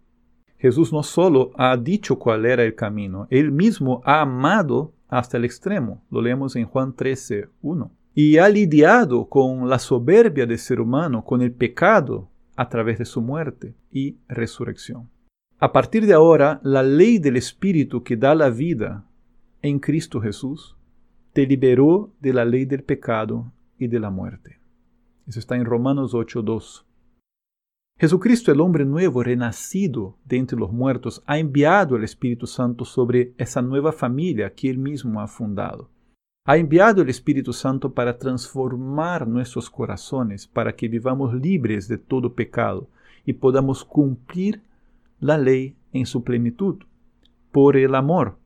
Jesús 0.58 0.92
no 0.92 1.02
solo 1.02 1.50
ha 1.56 1.76
dicho 1.76 2.18
cuál 2.18 2.46
era 2.46 2.62
el 2.62 2.74
camino, 2.74 3.26
él 3.30 3.50
mismo 3.50 4.00
ha 4.04 4.20
amado 4.20 4.94
hasta 5.08 5.36
el 5.36 5.44
extremo. 5.44 6.04
Lo 6.10 6.22
leemos 6.22 6.56
en 6.56 6.66
Juan 6.66 6.94
13, 6.94 7.48
1. 7.60 7.92
Y 8.14 8.38
ha 8.38 8.48
lidiado 8.48 9.26
con 9.28 9.68
la 9.68 9.78
soberbia 9.78 10.46
del 10.46 10.58
ser 10.58 10.80
humano, 10.80 11.24
con 11.24 11.42
el 11.42 11.52
pecado, 11.52 12.28
a 12.56 12.68
través 12.68 12.98
de 12.98 13.04
su 13.04 13.20
muerte 13.20 13.74
y 13.90 14.18
resurrección. 14.28 15.10
A 15.58 15.72
partir 15.72 16.06
de 16.06 16.12
ahora, 16.12 16.60
la 16.62 16.82
ley 16.82 17.18
del 17.18 17.36
Espíritu 17.36 18.02
que 18.02 18.16
da 18.16 18.34
la 18.34 18.50
vida 18.50 19.04
en 19.62 19.78
Cristo 19.78 20.20
Jesús 20.20 20.76
te 21.32 21.46
liberó 21.46 22.10
de 22.20 22.32
la 22.32 22.44
ley 22.44 22.66
del 22.66 22.82
pecado 22.82 23.52
y 23.78 23.88
de 23.88 23.98
la 23.98 24.10
muerte. 24.10 24.58
Eso 25.26 25.38
está 25.38 25.56
en 25.56 25.64
Romanos 25.64 26.12
8.2. 26.14 26.84
Jesucristo, 27.98 28.52
el 28.52 28.60
hombre 28.60 28.84
nuevo, 28.84 29.22
renacido 29.22 30.16
de 30.24 30.36
entre 30.36 30.58
los 30.58 30.72
muertos, 30.72 31.22
ha 31.26 31.38
enviado 31.38 31.96
el 31.96 32.04
Espíritu 32.04 32.46
Santo 32.46 32.84
sobre 32.84 33.32
esa 33.38 33.62
nueva 33.62 33.92
familia 33.92 34.52
que 34.52 34.68
él 34.68 34.78
mismo 34.78 35.20
ha 35.20 35.28
fundado. 35.28 35.88
Ha 36.44 36.56
enviado 36.56 37.02
el 37.02 37.08
Espíritu 37.08 37.52
Santo 37.52 37.92
para 37.94 38.18
transformar 38.18 39.28
nuestros 39.28 39.70
corazones, 39.70 40.46
para 40.48 40.74
que 40.74 40.88
vivamos 40.88 41.32
libres 41.32 41.86
de 41.86 41.98
todo 41.98 42.34
pecado 42.34 42.88
y 43.24 43.34
podamos 43.34 43.84
cumplir 43.84 44.60
la 45.20 45.38
ley 45.38 45.76
en 45.92 46.04
su 46.04 46.24
plenitud, 46.24 46.82
por 47.52 47.76
el 47.76 47.94
amor. 47.94 48.36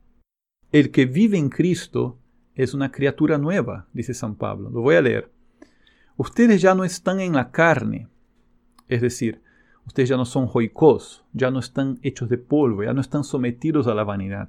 El 0.73 0.91
que 0.91 1.07
vive 1.07 1.39
en 1.39 1.49
Cristo 1.49 2.19
es 2.57 2.75
una 2.75 2.91
criatura 2.91 3.39
nueva, 3.39 3.87
dice 3.93 4.15
San 4.15 4.35
Pablo. 4.35 4.71
Lo 4.71 4.81
voy 4.81 4.97
a 4.97 5.03
leer. 5.03 5.31
Ustedes 6.17 6.63
ya 6.63 6.75
no 6.75 6.85
están 6.85 7.21
en 7.21 7.35
la 7.35 7.51
carne, 7.51 8.09
es 8.89 9.03
decir, 9.03 9.43
ustedes 9.87 10.09
ya 10.09 10.17
no 10.17 10.25
son 10.25 10.47
joicos, 10.47 11.25
ya 11.35 11.51
no 11.51 11.59
están 11.59 11.99
hechos 12.03 12.31
de 12.31 12.39
polvo, 12.39 12.83
ya 12.83 12.95
no 12.95 13.03
están 13.03 13.23
sometidos 13.23 13.87
a 13.87 13.95
la 13.95 14.05
vanidad. 14.05 14.49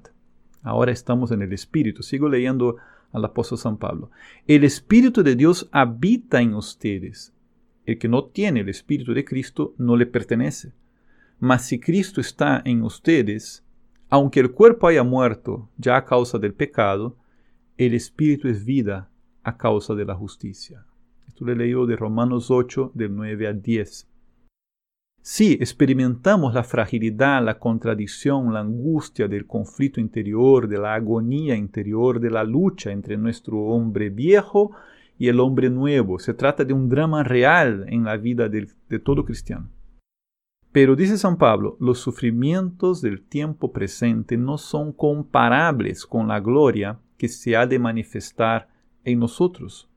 Ahora 0.64 0.92
estamos 0.92 1.32
en 1.32 1.42
el 1.42 1.52
Espíritu. 1.54 2.04
Sigo 2.04 2.30
leyendo 2.30 2.78
al 3.12 3.26
apóstol 3.26 3.58
San 3.58 3.78
Pablo. 3.78 4.10
El 4.48 4.64
Espíritu 4.64 5.24
de 5.24 5.36
Dios 5.36 5.70
habita 5.72 6.42
en 6.42 6.54
ustedes. 6.54 7.34
El 7.86 7.98
que 8.00 8.08
no 8.08 8.26
tiene 8.26 8.62
el 8.62 8.70
Espíritu 8.70 9.14
de 9.14 9.26
Cristo 9.26 9.74
no 9.78 9.96
le 9.96 10.06
pertenece. 10.06 10.74
Mas 11.40 11.66
si 11.66 11.80
Cristo 11.80 12.20
está 12.20 12.62
en 12.66 12.84
ustedes, 12.84 13.64
aunque 14.10 14.40
el 14.40 14.52
cuerpo 14.52 14.88
haya 14.88 15.04
muerto 15.04 15.70
ya 15.78 15.98
a 15.98 16.06
causa 16.06 16.40
del 16.40 16.54
pecado, 16.54 17.16
el 17.78 17.94
Espíritu 17.94 18.48
es 18.48 18.66
vida 18.66 19.12
a 19.44 19.56
causa 19.56 19.94
de 19.94 20.04
la 20.04 20.16
justicia. 20.16 20.84
Esto 21.28 21.46
le 21.46 21.56
leo 21.56 21.86
de 21.86 21.96
Romanos 21.96 22.50
8, 22.50 22.92
del 22.96 23.16
9 23.16 23.48
al 23.48 23.62
10. 23.62 24.10
Si 25.22 25.54
experimentamos 25.54 26.56
la 26.56 26.64
fragilidad, 26.64 27.44
la 27.44 27.60
contradicción, 27.60 28.52
la 28.52 28.62
angustia 28.62 29.28
del 29.28 29.46
conflicto 29.46 30.00
interior, 30.00 30.68
de 30.68 30.80
la 30.80 30.96
agonía 30.96 31.56
interior, 31.56 32.20
de 32.20 32.32
la 32.32 32.44
lucha 32.44 32.92
entre 32.92 33.16
nuestro 33.16 33.60
hombre 33.60 34.10
viejo 34.10 34.72
y 35.20 35.28
el 35.28 35.40
hombre 35.40 35.70
nuevo. 35.70 36.18
Se 36.18 36.34
trata 36.34 36.64
de 36.64 36.74
un 36.74 36.90
drama 36.90 37.24
real 37.24 37.86
en 37.90 38.06
la 38.06 38.18
vida 38.18 38.50
de, 38.50 38.68
de 38.90 39.00
todo 39.00 39.24
cristiano. 39.24 39.70
Pero 40.72 40.96
dice 40.96 41.18
San 41.18 41.38
Pablo, 41.38 41.78
los 41.80 42.00
sufrimientos 42.00 43.02
del 43.02 43.22
tiempo 43.22 43.72
presente 43.72 44.36
no 44.36 44.58
son 44.58 44.94
comparables 44.94 46.06
con 46.06 46.28
la 46.28 46.40
gloria 46.40 47.00
que 47.18 47.28
se 47.28 47.56
ha 47.56 47.66
de 47.66 47.80
manifestar 47.80 48.70
en 49.04 49.20
nosotros. 49.20 49.90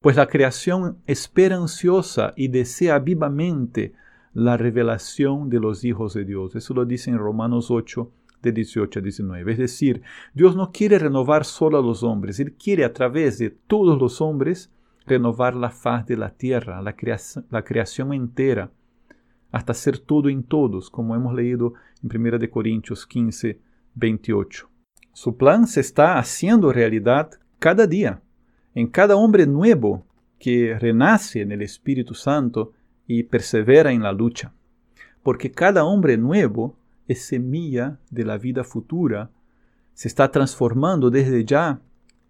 Pues 0.00 0.16
la 0.16 0.26
creación 0.26 0.98
espera 1.06 1.56
ansiosa 1.56 2.32
y 2.36 2.48
desea 2.48 2.98
vivamente 2.98 3.92
la 4.34 4.56
revelación 4.56 5.48
de 5.48 5.60
los 5.60 5.84
hijos 5.84 6.14
de 6.14 6.24
Dios. 6.24 6.56
Eso 6.56 6.74
lo 6.74 6.84
dice 6.84 7.10
en 7.10 7.18
Romanos 7.18 7.70
8, 7.70 8.10
de 8.42 8.52
18 8.52 8.98
a 8.98 9.02
19. 9.02 9.52
Es 9.52 9.58
decir, 9.58 10.02
Dios 10.34 10.56
no 10.56 10.72
quiere 10.72 10.98
renovar 10.98 11.44
solo 11.44 11.78
a 11.78 11.82
los 11.82 12.02
hombres, 12.02 12.40
Él 12.40 12.54
quiere 12.54 12.84
a 12.84 12.92
través 12.92 13.38
de 13.38 13.50
todos 13.50 13.98
los 13.98 14.20
hombres 14.20 14.70
renovar 15.06 15.54
la 15.54 15.70
faz 15.70 16.06
de 16.06 16.16
la 16.16 16.30
tierra, 16.30 16.82
la, 16.82 16.94
la 17.50 17.64
creación 17.64 18.12
entera, 18.12 18.70
hasta 19.50 19.74
ser 19.74 19.98
todo 19.98 20.28
en 20.28 20.42
todos, 20.42 20.90
como 20.90 21.14
hemos 21.14 21.34
leído 21.34 21.74
en 22.02 22.10
1 22.14 22.38
de 22.38 22.50
Corintios 22.50 23.06
15, 23.06 23.60
28. 23.94 24.71
Su 25.12 25.36
plan 25.36 25.66
se 25.66 25.80
está 25.80 26.18
haciendo 26.18 26.72
realidad 26.72 27.30
cada 27.58 27.86
día, 27.86 28.20
en 28.74 28.86
cada 28.86 29.16
hombre 29.16 29.46
nuevo 29.46 30.04
que 30.38 30.76
renace 30.78 31.42
en 31.42 31.52
el 31.52 31.62
Espíritu 31.62 32.14
Santo, 32.14 32.72
y 33.06 33.24
persevera 33.24 33.92
en 33.92 34.02
la 34.02 34.12
lucha, 34.12 34.52
porque 35.22 35.50
cada 35.50 35.84
hombre 35.84 36.16
nuevo 36.16 36.76
es 37.08 37.24
semilla 37.24 37.98
de 38.10 38.24
la 38.24 38.38
vida 38.38 38.64
futura, 38.64 39.30
se 39.94 40.08
está 40.08 40.30
transformando 40.30 41.10
desde 41.10 41.44
ya 41.44 41.80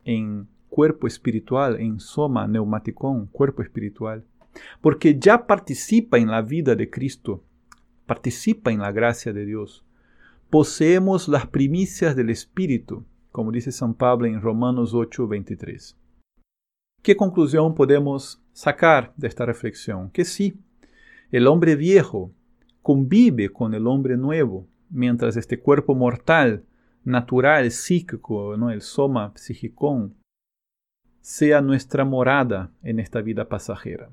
en 0.05 0.49
cuerpo 0.69 1.07
espiritual, 1.07 1.79
en 1.79 2.01
soma 2.01 2.49
neumaticón, 2.49 3.27
cuerpo 3.27 3.63
espiritual, 3.63 4.25
porque 4.81 5.19
ya 5.19 5.47
participa 5.47 6.19
en 6.19 6.31
la 6.31 6.43
vida 6.43 6.75
de 6.75 6.91
Cristo, 6.91 7.45
participa 8.07 8.73
en 8.73 8.81
la 8.81 8.91
gracia 8.91 9.33
de 9.33 9.45
Dios. 9.45 9.85
Poseemos 10.53 11.29
las 11.29 11.47
primicias 11.47 12.15
del 12.15 12.29
Espíritu, 12.29 13.07
como 13.31 13.51
dice 13.53 13.73
San 13.73 13.95
Pablo 13.95 14.27
en 14.27 14.43
Romanos 14.43 14.93
8, 14.93 15.27
23. 15.27 15.97
¿Qué 17.01 17.17
conclusión 17.17 17.75
podemos 17.75 18.45
sacar 18.53 19.15
de 19.17 19.29
esta 19.29 19.47
reflexión? 19.47 20.11
Que 20.11 20.27
sí, 20.27 20.61
el 21.31 21.47
hombre 21.47 21.75
viejo 21.75 22.33
convive 22.83 23.49
con 23.49 23.73
el 23.73 23.87
hombre 23.87 24.19
nuevo, 24.19 24.67
mientras 24.91 25.39
este 25.39 25.59
cuerpo 25.59 25.95
mortal, 25.95 26.67
natural, 27.03 27.71
psíquico, 27.71 28.55
¿no? 28.59 28.71
el 28.71 28.83
soma 28.83 29.33
psíquico, 29.35 30.11
sea 31.23 31.63
nuestra 31.63 32.05
morada 32.05 32.71
en 32.83 33.01
esta 33.01 33.23
vida 33.23 33.49
pasajera. 33.49 34.11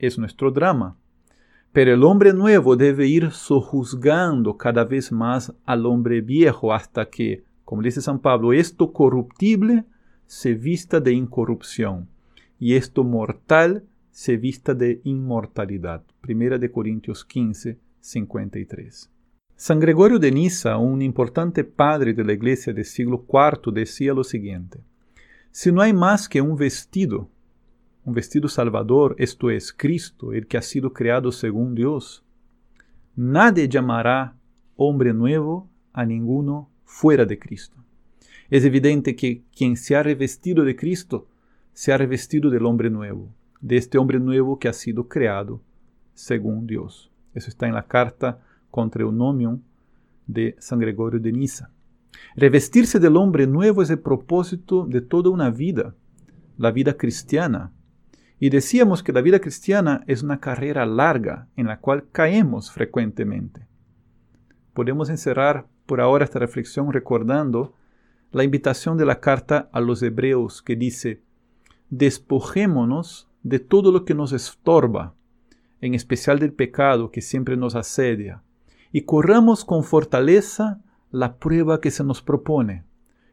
es 0.00 0.18
nuestro 0.18 0.50
drama. 0.50 0.96
Pero 1.72 1.94
el 1.94 2.04
hombre 2.04 2.32
nuevo 2.32 2.76
debe 2.76 3.06
ir 3.06 3.32
sojuzgando 3.32 4.56
cada 4.56 4.84
vez 4.84 5.12
más 5.12 5.54
al 5.64 5.86
hombre 5.86 6.20
viejo 6.20 6.72
hasta 6.72 7.10
que, 7.10 7.44
como 7.64 7.82
dice 7.82 8.00
San 8.00 8.20
Pablo, 8.20 8.52
esto 8.52 8.92
corruptible 8.92 9.84
se 10.26 10.54
vista 10.54 11.00
de 11.00 11.12
incorrupción 11.12 12.08
y 12.58 12.74
esto 12.74 13.04
mortal 13.04 13.84
se 14.10 14.36
vista 14.36 14.74
de 14.74 15.00
inmortalidad. 15.04 16.02
Primera 16.20 16.58
de 16.58 16.70
Corintios 16.70 17.24
15, 17.24 17.78
53. 18.00 19.10
San 19.56 19.80
Gregorio 19.80 20.18
de 20.18 20.30
Nisa, 20.32 20.76
un 20.76 21.02
importante 21.02 21.64
padre 21.64 22.12
de 22.12 22.24
la 22.24 22.32
iglesia 22.32 22.72
del 22.72 22.84
siglo 22.84 23.24
IV, 23.26 23.72
decía 23.72 24.12
lo 24.12 24.22
siguiente, 24.22 24.80
si 25.50 25.72
no 25.72 25.80
hay 25.80 25.94
más 25.94 26.28
que 26.28 26.42
un 26.42 26.56
vestido, 26.56 27.30
un 28.06 28.14
vestido 28.14 28.48
salvador, 28.48 29.16
esto 29.18 29.50
es 29.50 29.72
Cristo, 29.72 30.32
el 30.32 30.46
que 30.46 30.56
ha 30.56 30.62
sido 30.62 30.92
creado 30.92 31.32
según 31.32 31.74
Dios, 31.74 32.24
nadie 33.16 33.68
llamará 33.68 34.36
hombre 34.76 35.12
nuevo 35.12 35.68
a 35.92 36.06
ninguno 36.06 36.70
fuera 36.84 37.24
de 37.26 37.36
Cristo. 37.36 37.76
Es 38.48 38.64
evidente 38.64 39.16
que 39.16 39.42
quien 39.54 39.76
se 39.76 39.96
ha 39.96 40.04
revestido 40.04 40.64
de 40.64 40.76
Cristo 40.76 41.26
se 41.72 41.92
ha 41.92 41.98
revestido 41.98 42.48
del 42.48 42.64
hombre 42.64 42.90
nuevo, 42.90 43.28
de 43.60 43.76
este 43.76 43.98
hombre 43.98 44.20
nuevo 44.20 44.60
que 44.60 44.68
ha 44.68 44.72
sido 44.72 45.08
creado 45.08 45.60
según 46.14 46.64
Dios. 46.68 47.10
Eso 47.34 47.50
está 47.50 47.66
en 47.66 47.74
la 47.74 47.88
carta 47.88 48.40
contra 48.70 49.02
Eunomion 49.02 49.64
de 50.28 50.54
San 50.60 50.78
Gregorio 50.78 51.18
de 51.18 51.32
Nisa. 51.32 51.72
Revestirse 52.36 53.00
del 53.00 53.16
hombre 53.16 53.48
nuevo 53.48 53.82
es 53.82 53.90
el 53.90 53.98
propósito 53.98 54.86
de 54.86 55.00
toda 55.00 55.28
una 55.28 55.50
vida, 55.50 55.92
la 56.56 56.70
vida 56.70 56.96
cristiana. 56.96 57.72
Y 58.38 58.50
decíamos 58.50 59.02
que 59.02 59.12
la 59.12 59.22
vida 59.22 59.40
cristiana 59.40 60.04
es 60.06 60.22
una 60.22 60.40
carrera 60.40 60.84
larga 60.84 61.48
en 61.56 61.66
la 61.66 61.80
cual 61.80 62.06
caemos 62.12 62.70
frecuentemente. 62.70 63.66
Podemos 64.74 65.08
encerrar 65.08 65.66
por 65.86 66.00
ahora 66.00 66.24
esta 66.24 66.38
reflexión 66.38 66.92
recordando 66.92 67.74
la 68.32 68.44
invitación 68.44 68.98
de 68.98 69.06
la 69.06 69.20
carta 69.20 69.70
a 69.72 69.80
los 69.80 70.02
hebreos 70.02 70.60
que 70.60 70.76
dice, 70.76 71.22
despojémonos 71.88 73.30
de 73.42 73.60
todo 73.60 73.92
lo 73.92 74.04
que 74.04 74.14
nos 74.14 74.32
estorba, 74.32 75.14
en 75.80 75.94
especial 75.94 76.38
del 76.38 76.52
pecado 76.52 77.10
que 77.10 77.22
siempre 77.22 77.56
nos 77.56 77.74
asedia, 77.74 78.42
y 78.92 79.02
corramos 79.02 79.64
con 79.64 79.84
fortaleza 79.84 80.82
la 81.10 81.36
prueba 81.38 81.80
que 81.80 81.90
se 81.90 82.04
nos 82.04 82.20
propone, 82.20 82.84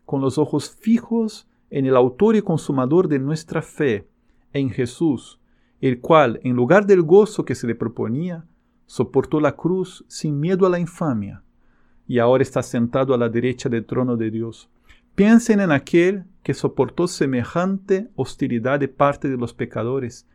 con 0.06 0.22
los 0.22 0.38
ojos 0.38 0.70
fijos 0.70 1.50
en 1.70 1.86
el 1.86 1.96
autor 1.96 2.36
y 2.36 2.42
consumador 2.42 3.08
de 3.08 3.20
nuestra 3.20 3.62
fe, 3.62 4.08
en 4.54 4.70
Jesús, 4.70 5.40
el 5.82 6.00
cual, 6.00 6.40
en 6.44 6.56
lugar 6.56 6.86
del 6.86 7.02
gozo 7.02 7.44
que 7.44 7.56
se 7.56 7.68
le 7.68 7.76
proponía, 7.76 8.46
soportó 8.86 9.42
la 9.42 9.56
cruz 9.56 10.06
sin 10.08 10.40
miedo 10.40 10.66
a 10.66 10.70
la 10.70 10.80
infamia, 10.80 11.44
y 12.08 12.20
ahora 12.20 12.44
está 12.44 12.64
sentado 12.64 13.14
a 13.14 13.18
la 13.18 13.30
derecha 13.30 13.70
del 13.70 13.86
trono 13.86 14.16
de 14.16 14.32
Dios. 14.32 14.70
Piensen 15.16 15.60
en 15.60 15.72
aquel 15.72 16.26
que 16.44 16.54
soportó 16.54 17.08
semejante 17.08 18.10
hostilidad 18.16 18.80
de 18.80 18.88
parte 18.88 19.30
de 19.30 19.38
los 19.38 19.54
pecadores, 19.54 20.28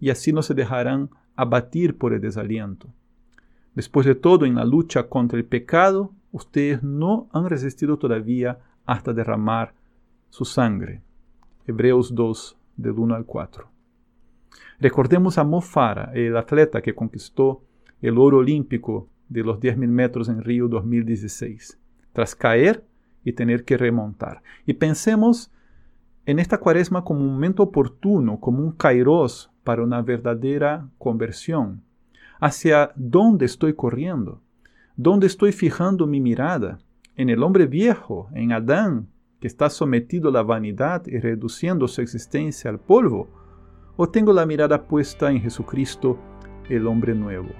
y 0.00 0.10
así 0.10 0.32
no 0.32 0.42
se 0.42 0.54
dejarán 0.54 1.10
abatir 1.36 1.96
por 1.96 2.12
el 2.12 2.20
desaliento. 2.20 2.88
Después 3.74 4.06
de 4.06 4.14
todo, 4.14 4.44
en 4.44 4.56
la 4.56 4.64
lucha 4.64 5.04
contra 5.04 5.38
el 5.38 5.44
pecado, 5.44 6.12
ustedes 6.32 6.82
no 6.82 7.28
han 7.32 7.48
resistido 7.48 7.96
todavía 7.98 8.58
hasta 8.86 9.12
derramar 9.12 9.74
su 10.30 10.44
sangre. 10.44 11.02
Hebreos 11.66 12.14
2, 12.14 12.56
del 12.78 12.92
1 12.92 13.14
al 13.14 13.26
4. 13.26 13.68
Recordemos 14.80 15.36
a 15.36 15.44
Mo 15.44 15.60
Farah, 15.60 16.12
el 16.14 16.36
atleta 16.36 16.80
que 16.80 16.94
conquistó 16.94 17.62
el 18.00 18.16
oro 18.16 18.38
olímpico 18.38 19.08
de 19.28 19.42
los 19.42 19.58
10.000 19.58 19.88
metros 19.88 20.28
en 20.28 20.42
Río 20.42 20.68
2016, 20.68 21.78
tras 22.12 22.34
caer 22.34 22.84
y 23.24 23.32
tener 23.32 23.64
que 23.64 23.76
remontar. 23.76 24.42
Y 24.64 24.74
pensemos 24.74 25.50
en 26.24 26.38
esta 26.38 26.58
cuaresma 26.58 27.04
como 27.04 27.20
un 27.20 27.32
momento 27.32 27.62
oportuno, 27.64 28.38
como 28.40 28.60
un 28.62 28.72
kairos 28.72 29.50
para 29.64 29.82
una 29.82 30.00
verdadera 30.00 30.88
conversión 30.96 31.82
hacia 32.40 32.92
dónde 32.94 33.46
estoy 33.46 33.74
corriendo, 33.74 34.40
dónde 34.96 35.26
estoy 35.26 35.52
fijando 35.52 36.06
mi 36.06 36.20
mirada, 36.20 36.78
en 37.16 37.30
el 37.30 37.42
hombre 37.42 37.66
viejo, 37.66 38.28
en 38.32 38.52
Adán, 38.52 39.08
que 39.40 39.46
está 39.46 39.70
sometido 39.70 40.30
a 40.30 40.32
la 40.32 40.42
vanidad 40.42 41.06
y 41.06 41.18
reduciendo 41.18 41.88
su 41.88 42.00
existencia 42.00 42.70
al 42.70 42.80
polvo, 42.80 43.28
o 43.96 44.08
tengo 44.08 44.32
la 44.32 44.46
mirada 44.46 44.86
puesta 44.86 45.30
en 45.30 45.40
Jesucristo, 45.40 46.18
el 46.68 46.86
hombre 46.86 47.14
nuevo. 47.14 47.50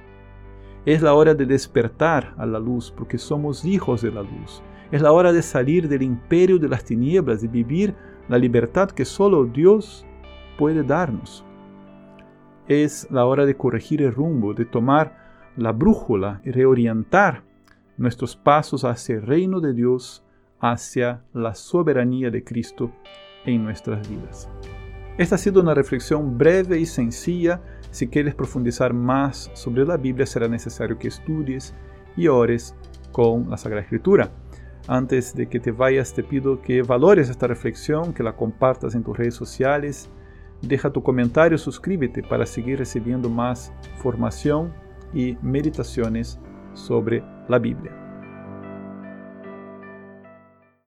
Es 0.84 1.02
la 1.02 1.14
hora 1.14 1.34
de 1.34 1.46
despertar 1.46 2.34
a 2.38 2.46
la 2.46 2.58
luz 2.58 2.92
porque 2.96 3.18
somos 3.18 3.64
hijos 3.64 4.02
de 4.02 4.10
la 4.10 4.22
luz. 4.22 4.62
Es 4.90 5.02
la 5.02 5.12
hora 5.12 5.32
de 5.32 5.42
salir 5.42 5.88
del 5.88 6.02
imperio 6.02 6.58
de 6.58 6.68
las 6.68 6.84
tinieblas 6.84 7.42
y 7.42 7.48
vivir 7.48 7.94
la 8.28 8.38
libertad 8.38 8.90
que 8.90 9.04
solo 9.04 9.44
Dios 9.44 10.06
puede 10.56 10.82
darnos 10.82 11.44
es 12.68 13.10
la 13.10 13.24
hora 13.24 13.46
de 13.46 13.56
corregir 13.56 14.02
el 14.02 14.12
rumbo, 14.12 14.52
de 14.54 14.66
tomar 14.66 15.16
la 15.56 15.72
brújula 15.72 16.40
y 16.44 16.50
reorientar 16.50 17.42
nuestros 17.96 18.36
pasos 18.36 18.84
hacia 18.84 19.16
el 19.16 19.22
reino 19.22 19.60
de 19.60 19.72
Dios, 19.72 20.22
hacia 20.60 21.22
la 21.32 21.54
soberanía 21.54 22.30
de 22.30 22.44
Cristo 22.44 22.92
en 23.44 23.64
nuestras 23.64 24.08
vidas. 24.08 24.48
Esta 25.16 25.34
ha 25.34 25.38
sido 25.38 25.60
una 25.60 25.74
reflexión 25.74 26.38
breve 26.38 26.78
y 26.78 26.86
sencilla. 26.86 27.60
Si 27.90 28.08
quieres 28.08 28.34
profundizar 28.34 28.92
más 28.92 29.50
sobre 29.54 29.84
la 29.84 29.96
Biblia, 29.96 30.26
será 30.26 30.48
necesario 30.48 30.98
que 30.98 31.08
estudies 31.08 31.74
y 32.16 32.28
ores 32.28 32.74
con 33.12 33.50
la 33.50 33.56
Sagrada 33.56 33.82
Escritura. 33.82 34.30
Antes 34.86 35.34
de 35.34 35.48
que 35.48 35.60
te 35.60 35.70
vayas, 35.70 36.14
te 36.14 36.22
pido 36.22 36.62
que 36.62 36.82
valores 36.82 37.28
esta 37.28 37.46
reflexión, 37.46 38.14
que 38.14 38.22
la 38.22 38.36
compartas 38.36 38.94
en 38.94 39.02
tus 39.02 39.16
redes 39.16 39.34
sociales 39.34 40.08
Deja 40.62 40.90
tu 40.90 41.02
comentario, 41.02 41.56
suscríbete 41.56 42.22
para 42.22 42.44
seguir 42.44 42.78
recibiendo 42.78 43.30
más 43.30 43.72
formación 43.98 44.72
y 45.14 45.36
meditaciones 45.40 46.38
sobre 46.74 47.22
la 47.48 47.58
Biblia. 47.58 48.07